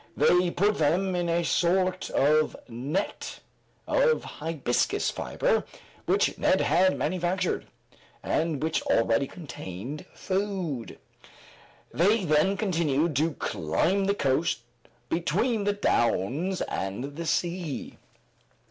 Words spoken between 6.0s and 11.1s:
which Neb had manufactured, and which already contained food;